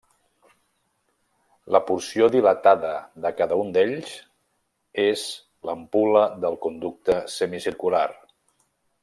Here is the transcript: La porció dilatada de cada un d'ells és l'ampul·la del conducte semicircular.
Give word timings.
La 1.75 1.81
porció 1.89 2.29
dilatada 2.35 2.93
de 3.25 3.31
cada 3.41 3.59
un 3.65 3.69
d'ells 3.75 4.15
és 5.05 5.27
l'ampul·la 5.71 6.25
del 6.47 6.59
conducte 6.67 7.21
semicircular. 7.37 8.05